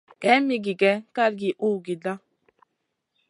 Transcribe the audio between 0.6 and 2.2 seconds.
gigè kalgi uhgida.